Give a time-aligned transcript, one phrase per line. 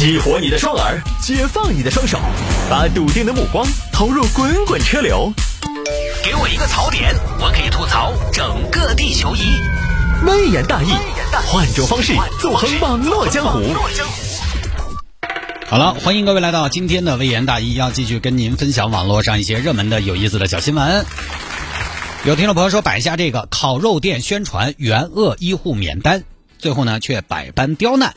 [0.00, 2.18] 激活你的双耳，解放你的双手，
[2.70, 5.30] 把笃定的目光投入滚滚车流。
[6.24, 9.40] 给我一个槽点，我可以吐槽整个地球仪。
[10.24, 10.88] 微言大义，
[11.46, 13.60] 换种方式纵横网络江湖。
[15.66, 21.04] 好了，欢迎各位来到今天的微言大义，要继续跟您分享网络上一些热门的、有意思的小新闻。
[22.24, 26.24] 有听众朋友说摆一下这个烤肉店宣传援鄂医护免单，
[26.58, 28.14] 最后呢却百般刁难。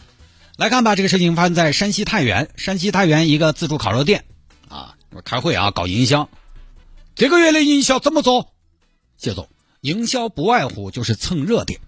[0.56, 2.50] 来看吧，这个事情发生在山西太原。
[2.58, 4.24] 山西太原一个自助烤肉店
[4.70, 4.94] 啊，
[5.26, 6.30] 开会啊，搞营销。
[7.16, 8.52] 这个月的营销怎么做？
[9.18, 9.50] 谢总，
[9.82, 11.80] 营销不外乎就是蹭热点。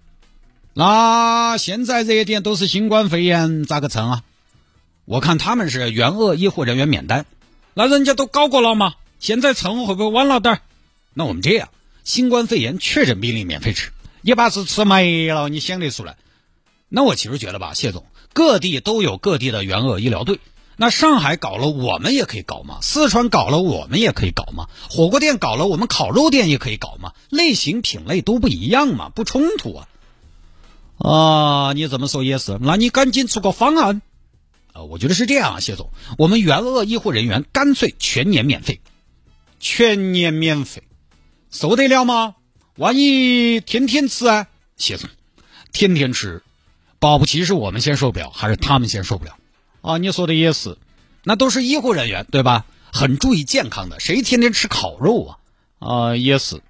[0.73, 4.23] 那现在热点都是新冠肺炎，咋个蹭啊？
[5.05, 7.27] 我看他们是援鄂医护人员免单，
[7.75, 10.59] 那人家都搞过了嘛，现在蹭会不会晚了点？
[11.13, 11.69] 那我们这样，
[12.03, 16.17] 新冠肺炎确诊病例免费吃，你把是吃没了，你想得出来？
[16.89, 18.05] 那我其实觉得吧，谢总。
[18.33, 20.39] 各地都有各地的援鄂医疗队，
[20.75, 22.79] 那上海搞了，我们也可以搞吗？
[22.81, 24.67] 四川搞了，我们也可以搞吗？
[24.89, 27.13] 火锅店搞了，我们烤肉店也可以搞吗？
[27.29, 29.87] 类型品类都不一样嘛，不冲突啊。
[30.97, 34.01] 啊，你怎么说也是，那你赶紧出个方案
[34.73, 34.83] 啊！
[34.83, 38.79] 我觉得是这样啊，谢总，我们援鄂医护人员干脆全年免费，
[39.59, 40.83] 全年免费，
[41.51, 42.35] 受得了吗？
[42.77, 45.09] 万一天天吃啊，谢总，
[45.71, 46.43] 天天吃。
[46.99, 49.37] 保不齐是我们先受不了，还是他们先受不了？
[49.81, 50.77] 啊，你说的也是，
[51.23, 52.65] 那都是医护人员对吧？
[52.91, 55.37] 很注意健康的，谁天天吃烤肉啊？
[55.79, 56.61] 啊，也是。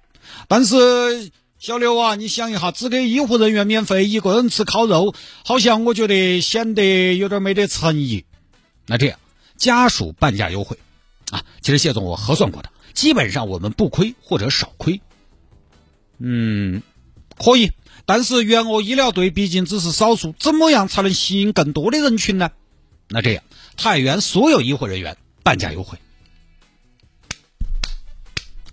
[0.48, 8.24] 但是小刘啊，你想一下，只给医护人员免费，一个人吃烤肉，好像我觉得显得有点没得诚意。
[8.86, 9.18] 那这样，
[9.56, 10.76] 家属半价优惠
[11.30, 15.00] 啊，其实谢总我核算过的，基本上我们不亏或者少亏。
[16.18, 16.82] 嗯，
[17.38, 17.70] 可以。
[18.06, 22.50] 但是援鄂医疗队毕竟只是少数，怎么样才能吸引更多的人群呢？
[23.08, 23.42] 那这样，
[23.76, 25.98] 太原所有医护人员半价优惠。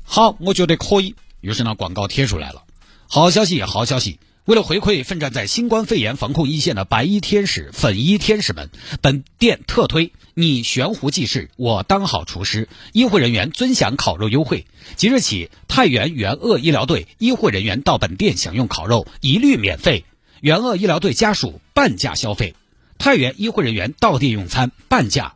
[0.03, 1.16] 好，我觉得可以。
[1.41, 2.63] 于是呢，广告贴出来了。
[3.08, 4.19] 好消息，好消息！
[4.46, 8.69] 为了回馈奋战在新冠肺炎防控一线的白衣天使、粉衣天使们，
[9.02, 14.66] 本店特推你悬壶济世，我当好厨师，医护人员尊享烤肉优惠。
[14.96, 20.06] 即日起，太原援鄂医疗队医护人员到本店享用烤肉一律免费，
[20.42, 22.56] 援鄂医疗队家属半价消费，
[22.98, 25.36] 太原医护人员到店用餐半价。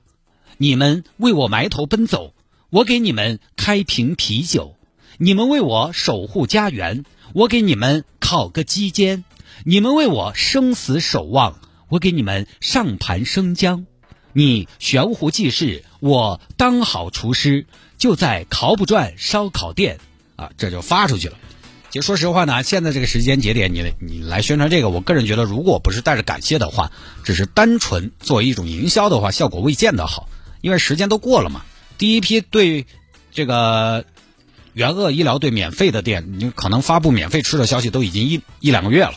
[0.58, 2.34] 你们为我埋头奔走，
[2.72, 4.76] 我给你们开瓶啤酒；
[5.20, 7.06] 你们为我守护家园。
[7.34, 9.26] 我给你们烤个鸡尖，
[9.66, 11.60] 你们为我生死守望，
[11.90, 13.86] 我给你们上盘生姜。
[14.38, 17.66] 你悬壶济世，我当好厨师，
[17.98, 19.98] 就在烤不转烧烤店
[20.36, 21.36] 啊，这就发出去了。
[21.90, 26.92] 其实说实话呢，现在这个时间节点，你你来宣传这个，我个人觉得，如果不是带着感谢的话，
[27.24, 30.30] 只是单纯作为一种营销的话，效果未见得好，
[30.62, 31.64] 因为时间都过了嘛。
[31.98, 32.86] 第一批对
[33.32, 34.06] 这个。
[34.74, 39.16] 援鄂医疗队免费的店，你可能发布免费吃的消息都已经一一两个月了，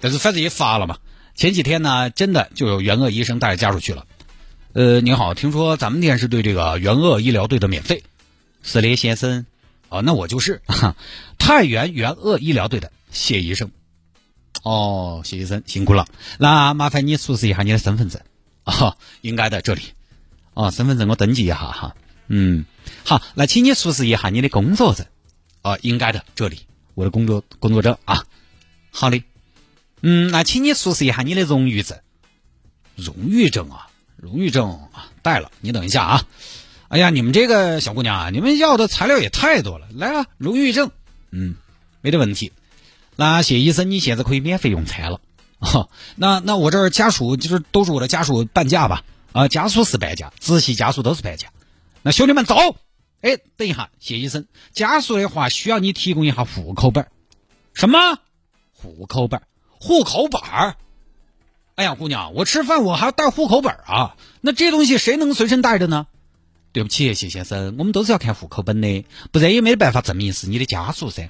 [0.00, 0.96] 但是反正也发了嘛。
[1.34, 4.06] 前几天呢，真的就有援鄂医生带着家属去了。
[4.76, 8.02] 呃，您好，听说咱们店是对这个援鄂医疗队的免费。
[8.62, 9.46] 是的，先生。
[9.88, 10.60] 哦，那我就是
[11.38, 13.70] 太原援鄂医疗队的谢医生。
[14.64, 16.06] 哦，谢医生辛苦了。
[16.38, 18.20] 那麻烦你出示一下你的身份证。
[18.64, 19.80] 啊，应该在这里。
[20.52, 21.96] 哦，身份证我登记一下哈。
[22.28, 22.66] 嗯，
[23.02, 25.06] 好，那请你出示一下你的工作证，
[25.62, 26.60] 啊，应该的，这里
[26.92, 28.26] 我的工作工作证啊，
[28.90, 29.22] 好的，
[30.02, 31.98] 嗯，那请你出示一下你的荣誉证，
[32.94, 33.85] 荣誉证啊，
[34.16, 36.26] 荣誉证啊，带了，你等一下啊，
[36.88, 40.90] 哎呀，你们这个小姑娘啊，你们要的材料也太多了，来啊，荣誉证，
[41.30, 41.56] 嗯，
[42.00, 42.52] 没得问题，
[43.14, 45.20] 那谢医生，你现在可以免费用餐了，
[45.58, 51.48] 哈，那那我这儿家属就是都是我的家属半价吧，啊，家属是半价，直系家属都是半价。
[52.02, 52.56] 那兄弟们走！
[53.20, 57.08] 哎，等一下，谢医生，家属的话需要你提供一下户口本
[57.74, 57.98] 什么？
[58.72, 59.42] 户口本
[59.80, 60.76] 户口本儿。
[61.76, 64.16] 哎呀，姑娘，我吃饭我还要带户口本啊？
[64.40, 66.06] 那这东西谁能随身带着呢？
[66.72, 71.28] 对不起，谢先生，我们都是要看户口本的，不然也没办法证明是你的家属噻。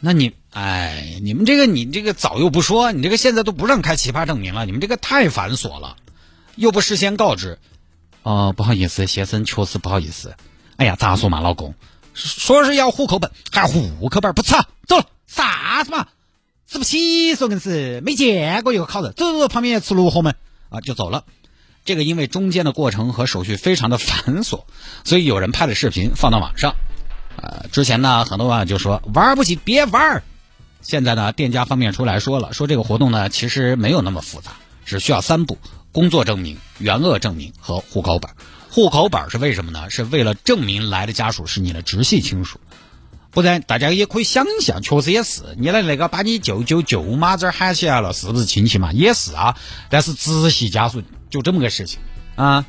[0.00, 5.96] 那你，哎，你们这个，你这个早又不说，你这个现在都不让开奇葩证明了，你们这个太繁琐了，
[6.54, 7.58] 又不事先告知。
[8.22, 10.34] 哦，不好意思，先生，确实不好意思。
[10.76, 11.74] 哎呀，咋说嘛，老公，
[12.12, 14.54] 说是要户口本，还户口本不吃，
[14.86, 16.08] 走了，啥子嘛，
[16.68, 18.00] 吃不起，说硬是？
[18.00, 20.34] 没见过一个烤肉，走走，旁边吃罗河门
[20.68, 21.24] 啊，就走了。
[21.84, 24.64] 这个因为中间的过程和手续非常的繁琐，
[25.04, 26.74] 所以有人拍了视频放到网上。
[27.36, 30.24] 呃，之前呢，很多网友就说玩不起，别玩。
[30.82, 34.52] 现在呢，店家方面出来说了，说这个活动呢，其实没有那么复杂，
[34.84, 35.58] 只需要三步。
[35.92, 38.30] 工作证明、原额证明和户口本。
[38.70, 39.38] 户口本是？
[39.38, 39.88] 为什么呢？
[39.88, 40.02] 是？
[40.04, 41.60] 为了证明来的家属是？
[41.60, 42.60] 你的直系亲属。
[43.36, 48.92] 不然，大家也可以想象，确实也是，你的那个把你舅舅舅妈这儿喊起来了，是不是亲戚嘛？
[48.94, 49.58] 也是啊。
[49.90, 51.98] 但是直系家属就这么个事情
[52.34, 52.64] 啊。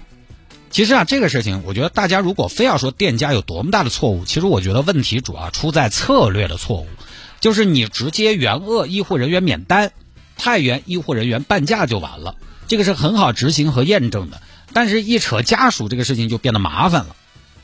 [0.69, 6.87] 其实啊，这个事情，我觉得大家如果非要说店家有多么大的错误，其实我觉得问题主要出在策略的错误，
[7.39, 9.93] 就是你直接原额医护人员免单，
[10.35, 12.35] 太原医护人员半价就完了，
[12.67, 14.41] 这个是很好执行和验证的。
[14.73, 17.15] 但是，一扯家属这个事情就变得麻烦了。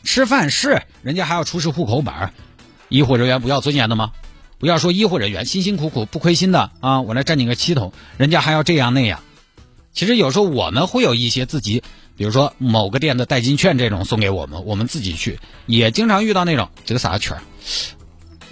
[0.05, 2.13] 吃饭是人家还要出示户口本，
[2.93, 4.11] 医护人员不要尊严的吗？
[4.59, 9.19] 不要说医护人员辛辛苦苦不亏心的啊，我来占你个七头，人家还要这样那样。
[9.93, 11.81] 其实有时候我们会有一些自己。
[12.15, 17.35] 比如说某个店的代金券这种送给我们，我们自己去也经常遇到那种这个啥券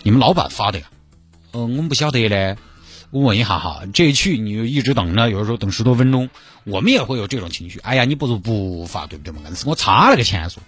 [0.01, 0.88] 你们老板发的呀？
[1.51, 2.57] 嗯，我们不晓得嘞。
[3.11, 6.31] 我问一下哈，这一去你就一直等着，有时候等十多分钟，
[6.63, 7.77] 我们也会有这种情绪。
[7.83, 9.47] 哎呀，你不如不发，对不对嘛？
[9.47, 10.59] 硬是我差了个钱数，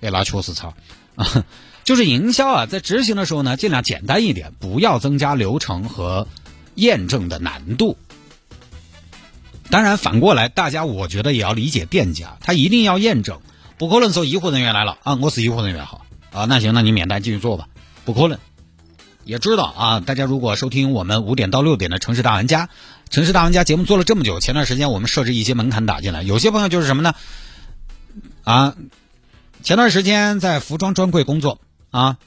[0.00, 0.72] 哎，那确实差
[1.16, 1.44] 啊。
[1.90, 6.28] 就是营销啊，在执行的时候呢，尽量简单一点，不要增加流程和
[6.76, 7.98] 验证的难度。
[9.70, 13.40] 当然，反过来，大家我觉得也要理解店家，他一定要验证，
[13.76, 17.66] 不可能说医护人员来了啊，我是医护人员好啊，那行，那你免单继续做吧，
[18.04, 18.38] 不可能。
[19.24, 22.68] 也知道啊，大家如果收听我们五点到六点的城市大玩家，
[23.08, 27.14] 城市大玩家节目做了这么久，前段时间我们设置一些门槛打进来，有些朋友就是什么呢？
[28.44, 28.76] 啊，
[29.64, 31.58] 前段时间在服装专柜工作
[31.90, 32.18] 啊，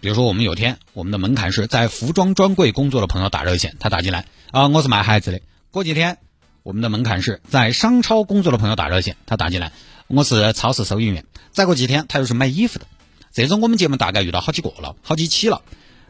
[0.00, 5.40] 比如说我们有天我们的门槛是在服装专柜工作的朋友打热线，他打进来啊，我是卖孩子的，
[5.70, 6.18] 过几天。
[6.62, 9.72] 我们的门槛是在商超工作的朋友打热线，他打进来，
[10.06, 11.24] 我是超市收银员。
[11.50, 12.86] 再过几天他又是卖衣服的，
[13.32, 15.62] 这种我们节目大概遇到好几个了，好几期了。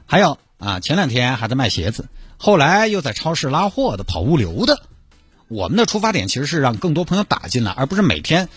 [0.05, 2.07] 还有啊，前两天还在卖鞋子，
[2.37, 4.83] 后来又在超市拉货的，跑物流的。
[5.49, 8.51] 我们的出发点其实是让更多朋友打进来，而不是每天，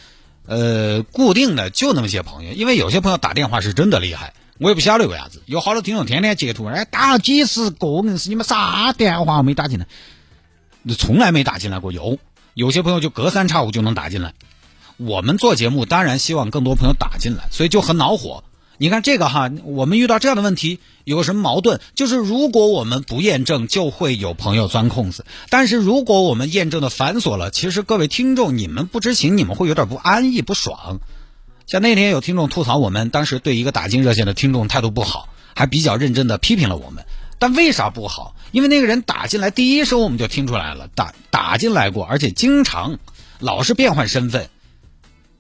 [0.46, 2.54] 呃，固定的就那么些朋友。
[2.54, 9.88] 因为有些朋友打电话是真的厉害，我也不晓得为啥子，有好多听众天天截图，哎，打了几十个，人是你们啥电话没打进来。
[10.98, 12.20] 从来没打进来过，有
[12.54, 14.34] 有些朋友就隔三差五就能打进来。
[14.98, 18.44] 我们做节目当然希望更多朋友打进来，所以就很恼火。
[18.78, 21.80] 你看这个哈，我们遇到这样的问题有什么矛盾？
[21.96, 31.00] 就是如果我们不验证，就会有朋友钻空子；但是如果我们验证的繁琐了，其实各位听众你们不知情，你们会有点不安逸、不爽。
[31.68, 37.06] 像那天有听众吐槽我们当时对一个打进热线的听众态度不好，还比较认真的批评了我们。
[37.40, 38.36] 但为啥不好？
[38.52, 43.00] 因为那个人打进来第一声我们就听出来了，打打进来过，而且经常
[43.40, 44.50] 老是变换身份，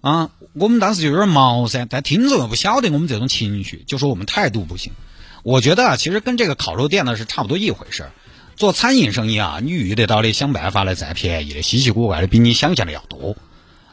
[0.06, 1.88] 啊，我们当时就有点毛噻。
[1.90, 4.94] 但听众又不晓得我们这种情绪，就说我们态度不行。
[5.42, 8.12] 我觉得啊，其实跟这个烤肉店呢是差不多一回事儿。
[8.56, 13.36] 做餐饮生意啊，你遇得到的想办法来占便宜的稀奇古怪的比你想象的要多。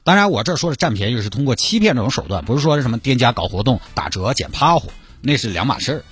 [0.04, 4.90] 当然，我这说的占便宜是通过欺骗这种手段，不是说什么店家搞活动打折捡趴活，
[5.22, 6.04] 那是两码事儿。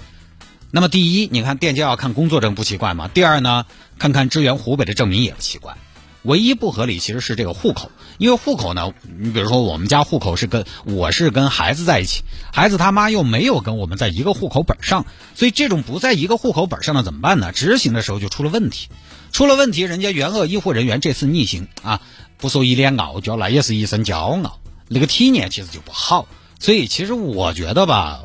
[0.71, 3.11] 那么第一，你看店家要看工作证不奇怪吗？
[3.13, 3.67] 第二呢，
[3.99, 5.77] 看看支援湖北的证明也不奇怪。
[6.23, 12.23] 唯一不合理其实是这个户口，因为户口呢，你比如说我们家户口是跟我是跟孩子在一起，
[12.53, 17.53] 孩子他妈又没有跟我们在一个户口本上，所以这种不在一个户口本上的怎么办呢？
[17.53, 18.89] 执行的时候就出了问题，
[19.33, 22.01] 出了问题，人家原额医护人员这次逆行啊，
[22.37, 26.27] 不说一脸傲娇，那也是一身骄傲，那个体验其实就不好。
[26.59, 28.21] 所以其实我觉得吧。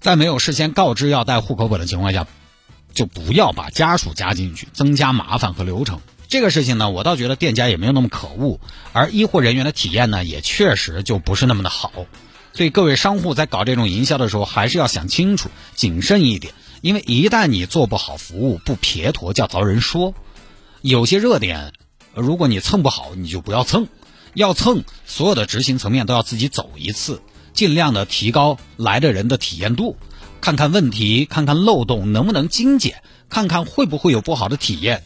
[0.00, 2.26] 在没有事先告知要带户口本的情况下，
[2.92, 6.00] 就不要把家属加进去，增加麻烦和流程。
[6.28, 8.58] 这个事情呢，我倒觉得店家也没有那么可恶，
[8.92, 11.92] 而医护人员的体验呢，也确实就不是那么的好。
[12.54, 16.54] 所以各位商户在搞这种营销的时候，还是要想清楚，谨慎一点。
[16.80, 20.14] 因为一旦你做不好服务，不撇脱，叫遭人说。
[20.80, 21.72] 有些热点，
[22.14, 23.86] 如果你蹭不好，你就不要蹭。
[24.34, 27.22] 要蹭，所有的执行层面都要自己走一次。
[27.52, 29.96] 尽量的提高来的人的体验度，
[30.42, 35.04] 看看问题，看看漏洞能不能精简，看看会不会有不好的体验。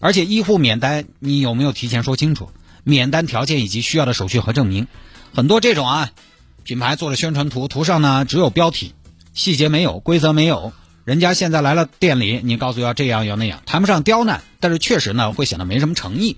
[0.00, 2.50] 而且医护免单，你有没有提前说清楚
[2.82, 4.88] 免单条件以及需要的手续和证明？
[5.32, 6.10] 很多这种啊，
[6.64, 8.92] 品牌做的宣传图，图上呢只有标题，
[9.34, 10.72] 细节没有，规则没有。
[11.04, 16.36] 人家现在来了店里，你告诉要这样要那样，谈不上刁难，但是确实呢会显得没什么诚意。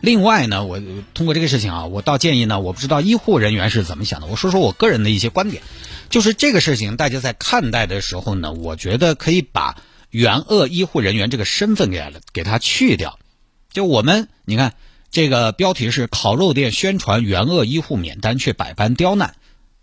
[0.00, 0.82] 另外呢，我
[1.14, 4.26] 通过这个事情啊，我倒建议呢，我不知道医护人员是怎么想的。
[4.26, 5.62] 我说说我个人的一些观点，
[6.14, 12.00] 就是这个事情大家在看待的时候呢，我觉得可以把原鄂医护人员这个身份给
[12.32, 13.18] 给他去掉。
[13.72, 14.76] 就我们你看
[15.10, 19.34] 这个标题是烤肉店宣传原鄂医护免单却百般刁难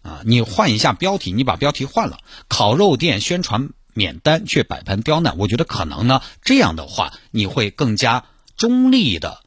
[0.03, 8.23] 啊，你换一下标题，你把标题换了，烤肉店宣传免单却百般刁难，我觉得可能呢这样的话你会更加
[8.55, 9.41] 中立的。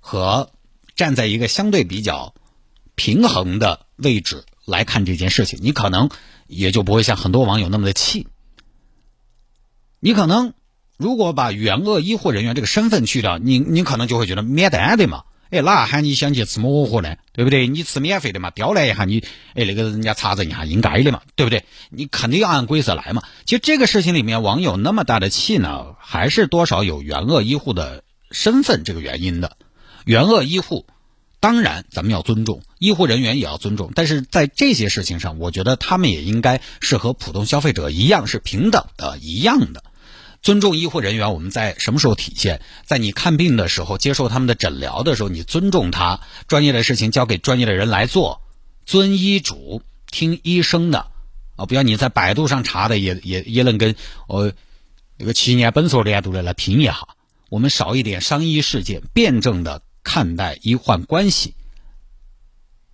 [0.00, 0.50] 和
[0.94, 2.34] 站在一个相对比较
[2.94, 6.10] 平衡的位置来看这件事情，你可能
[6.46, 8.28] 也就不会像很多网友那么的气。
[10.00, 10.54] 你可能
[10.96, 15.24] 如果把援鄂医护人员这个身份去掉，你你可能就会觉得免单的嘛。
[15.50, 17.16] 哎，哪喊你想去吃馍活呢？
[17.32, 17.66] 对不对？
[17.66, 19.24] 你吃免费的嘛，刁难一下你，
[19.54, 21.64] 哎，那个人家查证一下，应该的嘛，对不对？
[21.90, 23.24] 你肯定要按规则来嘛。
[23.46, 29.56] 其实这个事情里面，网友那么大的气呢，还是多少有援鄂医护的身份这个原因的。
[30.04, 30.86] 援鄂医护，
[31.40, 39.82] 当然咱们要尊重，医护人员也要尊重，但是在这些事情上，我觉得他们也应该是和普通消费者一样是平等的，一样的。
[40.42, 42.62] 尊重医护人员，我们在什么时候体现？
[42.86, 48.40] 在你看病的时候，接受他们的诊疗的时候，你尊重他，专业的事情交给专业的人来做，
[48.86, 51.08] 遵医嘱，听医生的，
[51.56, 53.94] 啊，不要你在百度上查的，也也也能跟
[54.28, 54.52] 呃
[55.18, 56.98] 那个七年本所连读的来拼一下。
[57.50, 61.54] 我们少一点伤医事件，辩证的看待医患关系，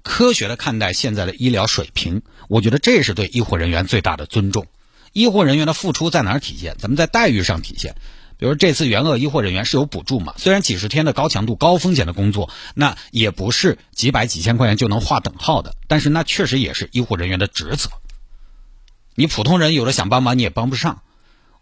[0.03, 4.67] 科学的看待现在的医疗水平，我觉得这是对医护人员最大的尊重。
[5.13, 6.77] 医护人员的付出在哪儿体现？
[6.79, 7.95] 咱们在待遇上体现。
[8.39, 10.35] 比如这次援鄂医护人员是有补助嘛？
[10.37, 15.75] 虽然几十天的高强度、高风险的工作，那也不是几百几千块钱就能划等号的。
[15.89, 17.89] 但是那确实也是医护人员的职责。
[19.15, 21.01] 你普通人有的想帮忙，你也帮不上。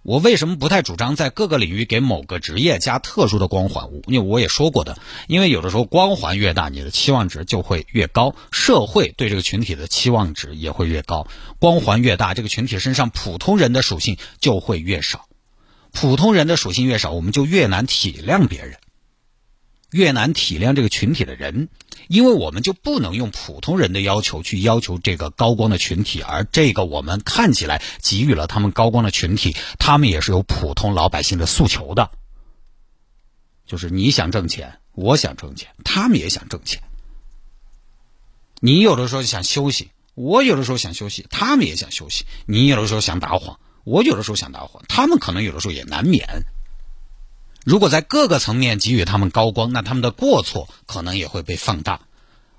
[0.05, 3.89] 我为什么不太主张在各个领域给某个职业加特殊的光环？
[4.07, 11.27] 因为我也说过的，因为有的时候光环越大，你的期望值就会越高，社会对这个群体的期望值也会越高。
[11.59, 15.27] 光环越大，这个群体身上普通人的属性就会越少，
[15.91, 18.77] 普通人的属性越少，我们就越难体谅别人。
[19.95, 21.69] 越难体谅这个群体的人，
[22.09, 32.11] 因为我们就不能用普通人的要求去要求这个高光的群体，而这个我们看起来给予了他们高光的群体，他们也是有普通老百姓的诉求的。
[33.67, 36.83] 就是你想挣钱，我想挣钱，他们也想挣钱。
[38.59, 42.25] 你有的时候想休息，我有的时候想休息，他们也想休息。
[42.47, 46.45] 你有的时候想打谎，我有的时候想打谎，他们可能有的时候也难免。
[47.65, 52.01] 如果在各个层面给予他们高光，那他们的过错可能也会被放大。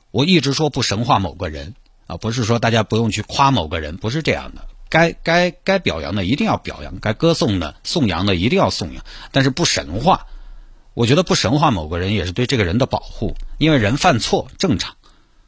[0.09, 1.75] 我一直说不神化某个人
[2.07, 4.67] 啊，不是说大家不用去夸某个人，不是这样的。
[4.89, 10.25] 该该该表扬的一定要表扬，该歌颂的颂扬的一定要颂扬，但是不神化。
[10.95, 14.95] 我觉得不神化某个人也是对这个人的保护，因为人犯错正常，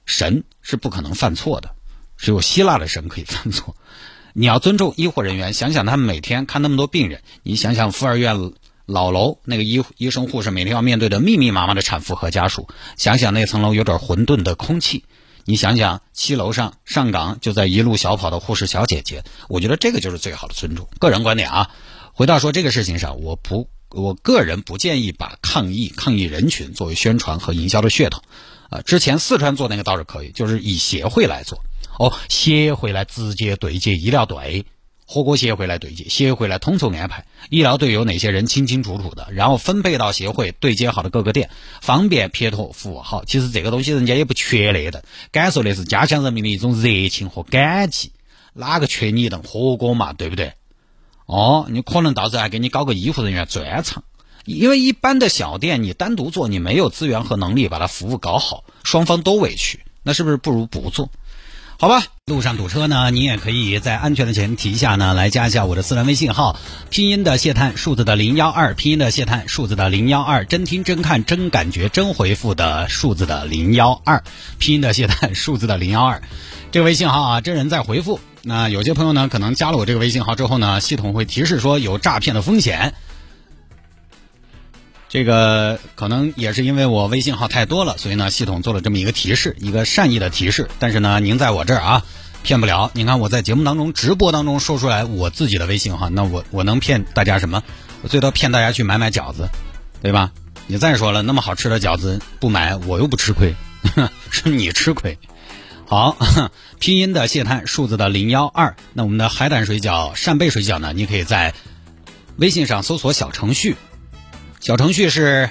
[0.06, 1.74] 神是不可能犯错的，
[2.16, 3.76] 只有希腊的神可以犯错。
[4.34, 8.52] 你要尊重医护人员，想想他们每天看那么多病人，你想想妇儿院。
[8.88, 15.04] 老楼那个医医生护士每天要面对的密密麻麻的产妇和家属，想想那层楼有点混沌的空气，
[15.44, 20.88] 你想想七楼上上岗就在一路小跑的护士小姐姐，我觉得这个就是最好的尊重。
[21.00, 21.70] 个人观点啊，
[22.14, 28.22] 回到说这个事情上，我不，我个人不建议把抗疫抗疫人群作为宣传和营销的噱头，
[28.70, 31.62] 啊，之前四川做那个倒是可以，就是以协会来做，
[32.00, 34.66] 哦，协会来直接对接医疗队。
[35.10, 41.50] 火锅协会来对接，协会来统筹安排医疗队有哪些人清清楚楚的，然后分配到协会对接好的各个点，
[41.82, 43.24] 方便撇脱服务好。
[43.24, 48.12] 其实这个东西人家也不缺那的，感受的是家乡人民的一种热情和感激。
[48.54, 50.54] 哪个缺你一顿火锅嘛，对不对？
[51.26, 54.04] 哦，你可能到时候还给你搞个医护人员专场，
[54.46, 61.10] 因为一般的小店你单独做，你没有资源和能力把它服务搞好，双方都委屈，那是不是不如不做？
[61.80, 66.58] 好吧，路上堵车呢，你也可以在安全的前提下呢，来加一下我的私人微信号，
[66.90, 74.24] 拼音的谢探，数字的零幺二，拼音的谢探，数字的零幺二，真听真看真感觉真回复的数字的零幺二，
[74.58, 76.24] 拼音的谢探，数字的零幺二，
[76.72, 78.20] 这个微信号啊，真人在回复。
[78.42, 82.96] 那有些朋友呢，可能加了我这个微信号之后呢，系统会提示说有诈骗的风险。
[85.10, 90.70] 这个可能也是因为我微信号太多了，所以呢，系统做了这么一个提示，一个善意的提示。
[90.80, 92.04] 但是呢，您在我这儿啊，
[92.44, 92.92] 骗不了。
[92.94, 97.64] 你看我在节目当中直播当中说出来我自己的微信号，那我我能骗大家什么？
[98.02, 99.48] 我最多骗大家去买买饺子，
[100.02, 100.32] 对吧？
[100.68, 103.56] 你再说了，那么好吃的饺子不买，我又不吃亏，
[104.30, 105.18] 是你吃亏。
[105.86, 106.18] 好，
[106.80, 108.76] 拼音的谢探，数字的零幺二。
[108.92, 110.92] 那我们的海胆水饺、扇贝水饺呢？
[110.94, 111.54] 你可以在
[112.36, 113.78] 微信上搜索小程序。
[114.60, 115.50] 小程序是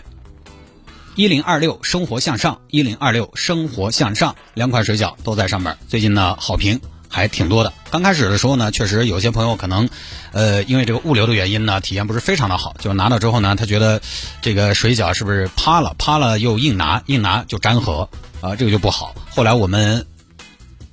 [1.14, 5.76] 一零二六生活向上，一零二六生活向上，两款水饺都在上面。
[5.88, 7.72] 最近呢，好评还挺多的。
[7.90, 9.88] 刚开始的时候呢，确实有些朋友可能，
[10.32, 12.74] 呃，因为这个物流的原因呢，体验不是非常的好。
[12.80, 14.02] 就拿到之后呢，他觉得
[14.42, 15.94] 这个水饺是不是趴了？
[15.98, 18.10] 趴了又硬拿，硬拿就粘合
[18.40, 19.14] 啊，这个就不好。
[19.30, 20.04] 后来我们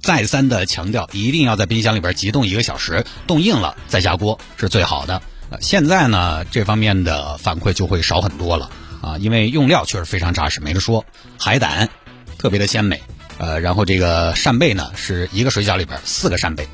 [0.02, 5.22] 再三的强调，一定要在冰箱里边急冻一个小时，冻硬了再下锅是最好的。
[5.62, 8.70] 现在呢，这方面的反馈就会少很多了。
[9.02, 11.06] 啊，因为用料确实非常扎实，没得说。
[11.38, 11.90] 海胆
[12.38, 13.04] 特别的鲜美，
[13.38, 16.66] 呃，然后这个扇贝呢是一个水饺里边四个扇贝，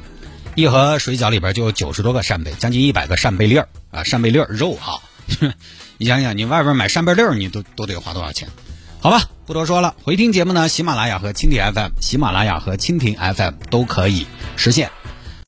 [0.53, 5.01] 一盒水饺里边就有九十多个扇贝，将近一百个扇贝粒儿啊，扇贝粒儿肉哈。
[5.97, 8.47] 你想想，你外边买扇贝粒儿，你都都得花多少钱？
[9.01, 9.95] 好吧，不多说了。
[10.03, 14.91] 回听节目呢，喜马拉雅和蜻蜓 FM，喜马拉雅和蜻蜓 FM 都可以实现。